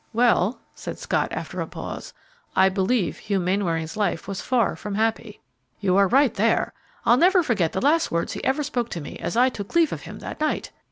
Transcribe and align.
"Well," 0.13 0.59
said 0.73 0.97
Scott, 0.97 1.27
after 1.31 1.61
a 1.61 1.67
pause, 1.67 2.11
"I 2.55 2.69
believe 2.69 3.19
Hugh 3.19 3.37
Mainwaring's 3.39 3.95
life 3.95 4.27
was 4.27 4.41
far 4.41 4.75
from 4.75 4.95
happy." 4.95 5.41
"You 5.79 5.95
are 5.95 6.07
right 6.07 6.33
there. 6.33 6.73
I'll 7.05 7.17
never 7.17 7.43
forget 7.43 7.71
the 7.71 7.81
last 7.81 8.09
words 8.09 8.33
he 8.33 8.43
ever 8.43 8.63
spoke 8.63 8.89
to 8.97 8.99
me 8.99 9.17
as 9.19 9.37
I 9.37 9.49
took 9.49 9.75
leave 9.75 9.91
of 9.93 10.01
him 10.01 10.17
that 10.17 10.39
night. 10.41 10.71